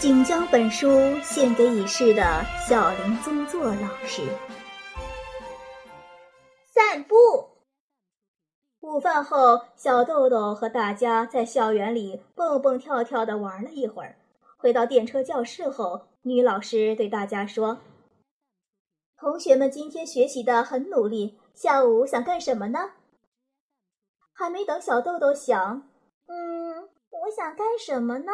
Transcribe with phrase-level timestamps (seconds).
[0.00, 0.88] 仅将本书
[1.22, 4.22] 献给已逝的小林宗作老师。
[6.64, 7.14] 散步。
[8.80, 14.16] 午饭后，小豆豆和大家在校园里蹦蹦跳跳的玩了一会儿。
[14.56, 17.76] 回到电车教室后，女老师对大家说
[19.20, 22.92] ：“同学们今天学习的很努力，下午想干什么呢？”
[24.32, 25.86] 还没等小豆豆想，
[26.26, 28.32] 嗯，我想干什么呢？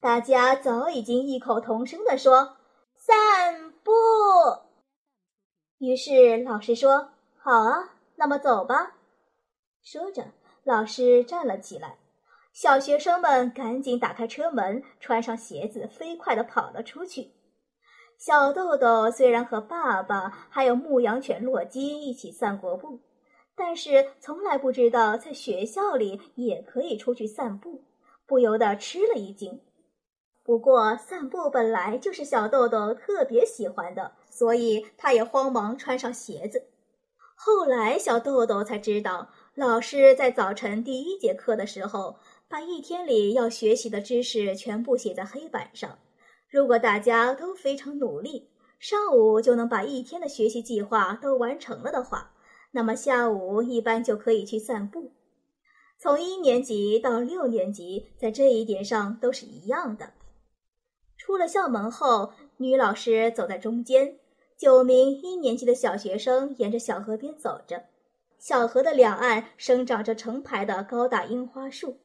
[0.00, 2.56] 大家早已经异口同声地说
[2.94, 3.92] ：“散步。”
[5.78, 8.96] 于是老师说：“好啊，那么走吧。”
[9.82, 10.24] 说着，
[10.62, 11.96] 老师站了起来。
[12.52, 17.32] 小学生们赶紧打开车门，穿上鞋子，飞快地跑了出去。
[18.16, 23.00] 小豆豆虽然和爸爸还有牧羊犬洛基一起散过步，
[23.56, 27.82] 但是从来不知道在学校里也可以出去散步，
[28.24, 29.60] 不由得吃了一惊。
[30.44, 36.62] 不过，散步本来就是小豆豆特别喜欢的，所以他也慌忙穿上鞋子。
[37.34, 45.98] 后来，小豆豆才知道，老师在早晨第一节课的时候，把一天里要学习的知识全部写在黑板上。
[46.50, 52.32] 如果大家都非常努力，上午就能把一天的学习计划都完成了的话，
[52.70, 55.10] 那么下午一般就可以去散步。
[55.98, 60.12] 从一年级到六年级，在这一点上都是一样的。
[61.24, 64.18] 出了校门后，女老师走在中间，
[64.58, 67.82] 九名一年级的小学生沿着小河边走着。
[68.38, 71.96] 小河的两岸生长着成排的高大樱花树，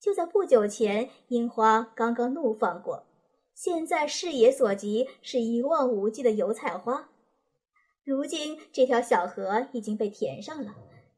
[0.00, 3.04] 就在不久前，樱花刚刚怒放过，
[3.54, 7.08] 现在视野所及是一望无际的油菜花。
[8.02, 10.74] 如今，这条小河已经被填上了，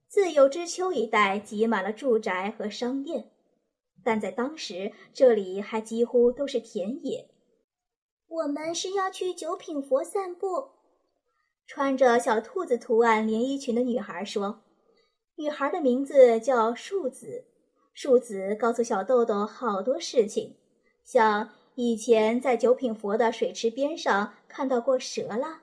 [0.07, 3.32] 自由之丘一带挤满了住宅和商店。
[4.05, 7.29] 但在当时，这里还几乎都是田野。
[8.29, 10.71] 我们是要去九品佛散步。
[11.67, 14.63] 穿着小兔子图案连衣裙的女孩说
[15.37, 17.45] ：“女孩的名字叫树子。
[17.95, 20.57] 树子告诉小豆豆好多事情，
[21.05, 25.63] 像以前在九品佛的水池边上看到过蛇啦，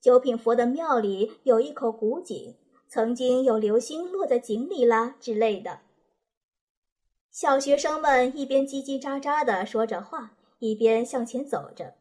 [0.00, 2.54] 九品佛的庙里有一口古井，
[2.88, 5.80] 曾经有流星落在井里啦之类的。”
[7.34, 11.96] 小学生们一边叽叽喳喳地说着话，一边向前走着。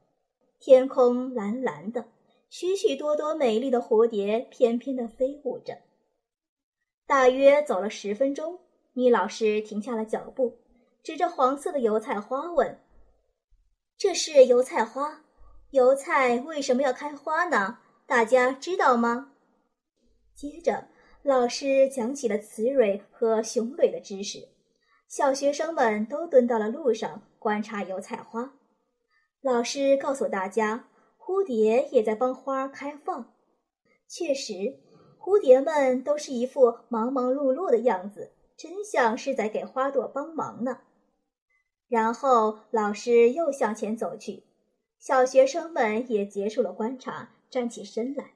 [0.59, 2.05] 天空蓝蓝的，
[2.51, 5.79] 许许多多美丽的蝴蝶翩翩地飞舞着。
[7.07, 8.59] 大约走了十分钟，
[8.93, 10.59] 女老师停下了脚步，
[11.01, 12.79] 指着黄色的油菜花问
[13.97, 15.23] ：“这是油菜花？
[15.71, 17.79] 油菜为什么要开花呢？
[18.05, 19.33] 大家知道吗？”
[20.37, 20.89] 接着，
[21.23, 24.52] 老师讲起了雌蕊和雄蕊的知识。
[25.15, 28.55] 小学生们都蹲到了路上观察油菜花。
[29.41, 33.31] 老师告诉大家，蝴蝶也在帮花开放。
[34.09, 34.79] 确实，
[35.19, 40.79] 蝴蝶们都是一副忙忙碌碌的样子，真像是在给花朵帮忙呢。
[41.87, 44.41] 然后老师又向前走去，
[44.97, 48.31] 小学生们也结束了观察，站起身来。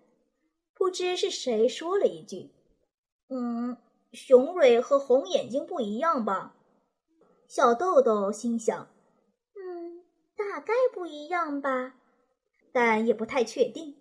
[0.75, 2.51] 不知是谁说了一句
[3.33, 3.75] ：“嗯，
[4.11, 6.53] 雄蕊和红眼睛不一样吧？”
[7.47, 8.89] 小豆豆心想
[9.55, 10.03] ：“嗯，
[10.35, 11.95] 大概不一样吧，
[12.73, 13.95] 但也不太确定。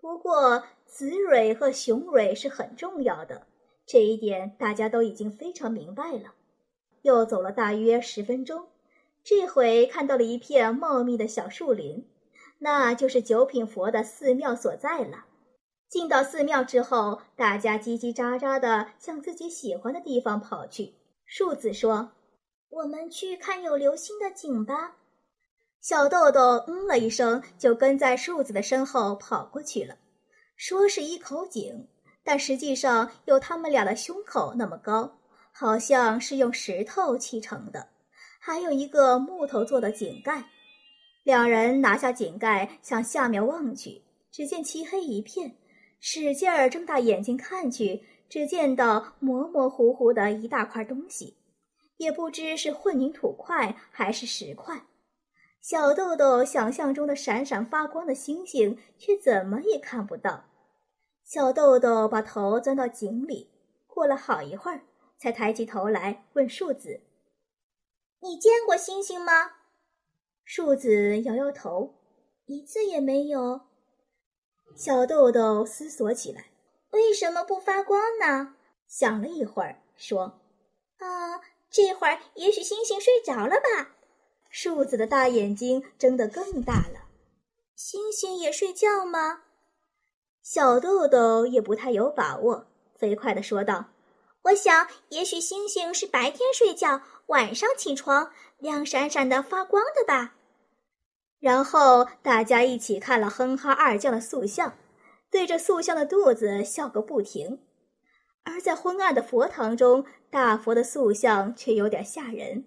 [0.00, 3.48] 不过雌蕊和雄蕊是很重要的，
[3.84, 6.34] 这一点大家都已经非常明白了。”
[7.02, 8.68] 又走了大约十分钟，
[9.24, 12.08] 这回看到了一片茂密的小树林，
[12.58, 15.26] 那就是九品佛的寺庙所在了。
[15.88, 20.94] 进到寺庙之后，大家叽叽喳喳地向自己喜欢的地方跑去。
[21.26, 22.12] 树子说。
[22.70, 24.96] 我们去看有流星的井吧。
[25.80, 29.96] 小豆豆嗯了一声，就跟在树子的身后跑过去了。
[30.56, 31.88] 说是一口井，
[32.24, 35.18] 但实际上有他们俩的胸口那么高，
[35.52, 37.88] 好像是用石头砌成的，
[38.40, 40.44] 还有一个木头做的井盖。
[41.22, 45.56] 两人拿下井盖，向下面望去，只见漆黑一片，
[46.00, 51.36] 使劲儿睁大眼睛看去，只见到模模糊糊的一大块东西。
[51.98, 54.86] 也不知是混凝土块还是石块，
[55.60, 60.46] 小豆豆想象中的闪闪发光的星星，却怎么也看不到。
[61.24, 63.50] 小豆豆把头钻到井里，
[63.86, 64.80] 过了好一会儿，
[65.18, 67.02] 才抬起头来问树子
[68.22, 69.32] ：“你见过星星吗？”
[70.44, 71.96] 树子摇摇头，
[72.46, 73.60] 一次也没有。
[74.74, 76.46] 小豆豆思索起来
[76.92, 78.54] ：“为什么不发光呢？”
[78.86, 80.40] 想了一会儿，说
[80.98, 81.40] ：“啊，
[81.70, 83.94] 这会儿也许星星睡着了吧。”
[84.50, 87.00] 树子的大眼睛睁得更大了。
[87.76, 89.42] 星星也睡觉吗？
[90.42, 92.66] 小豆豆也不太有把握，
[92.96, 93.84] 飞快地说道
[94.44, 100.34] ：“我想，也许星星是白天睡觉，晚上起床，亮闪闪的发光的吧。”
[101.38, 104.76] 然后大家一起看了哼哈二将的塑像，
[105.30, 107.60] 对着塑像的肚子笑个不停。
[108.44, 112.64] 而在昏暗的佛堂中，大佛的塑像却有点吓人。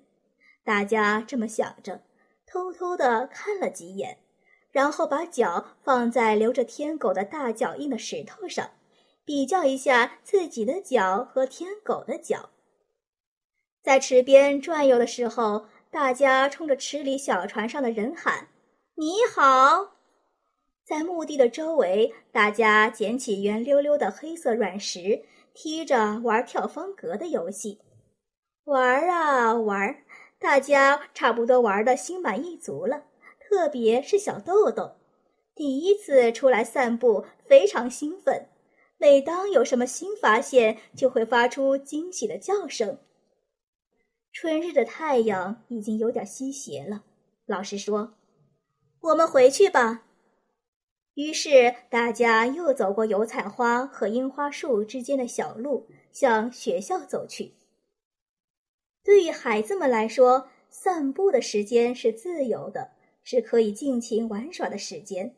[0.64, 2.02] 大家这么想着，
[2.46, 4.20] 偷偷的看了几眼，
[4.72, 8.72] 然后把脚放在留着天狗的大脚印的石头上，
[9.26, 12.50] 比较一下自己的脚和天狗的脚。
[13.84, 18.50] 在池边转悠的时候，大家冲着池里小船上的人喊
[18.96, 19.96] ：“你好！”
[20.86, 27.80] 在墓地的周围，大家捡起圆溜溜的黑色软石，踢着玩跳方格的游戏，
[28.66, 30.04] 玩啊玩。
[30.40, 33.04] 大家差不多玩的心满意足了，
[33.40, 34.96] 特别是小豆豆，
[35.54, 38.48] 第一次出来散步，非常兴奋。
[38.98, 42.98] 每当有什么新发现，就会发出惊喜的叫声。
[44.32, 47.04] 春日的太阳已经有点西斜了，
[47.46, 48.16] 老师说
[49.02, 50.06] ：“我们回去吧。”
[51.16, 57.54] 于是大家又走过油菜花和樱花树之间的小路，向学校走去。
[59.04, 62.92] 对于孩子们来说，散步的时间是自由的，
[63.24, 65.36] 是可以尽情玩耍的时间。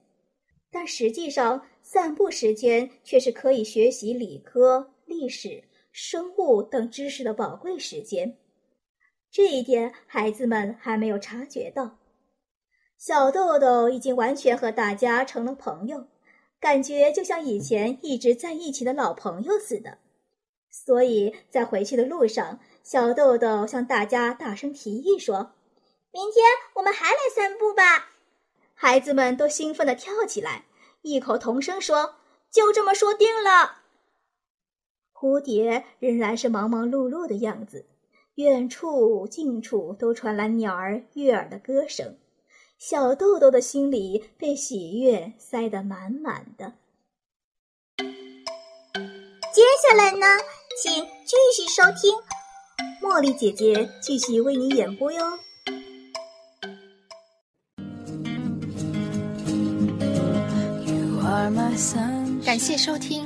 [0.70, 8.38] 但实际上，散步时间却是可以学习理科、历史、生物等知识的宝贵时间。
[9.32, 11.98] 这一点，孩子们还没有察觉到。
[13.06, 16.06] 小豆豆已经完全和大家成了朋友，
[16.58, 19.98] 感觉就像以前一直在一起的老朋友似的。
[20.70, 22.62] 所以在回去的路上。
[22.82, 25.52] 小豆豆向大家大声提议说
[26.12, 26.46] ：“明天
[26.76, 28.12] 我们还来散步吧！”
[28.74, 30.64] 孩子们都兴奋地跳起来，
[31.02, 32.16] 异口同声说
[32.50, 33.82] ：“就这么说定了。”
[35.14, 37.86] 蝴蝶仍然是忙忙碌碌的样子，
[38.36, 42.18] 远处近处都传来鸟儿悦耳的歌声，
[42.86, 46.74] 小豆豆的心里被喜悦塞得满满的。
[49.54, 50.28] 接下来呢，
[50.82, 50.92] 请
[51.24, 52.14] 继续收听。
[53.02, 55.40] 茉莉姐姐继续为你演播哟。
[62.46, 63.26] 感谢收听，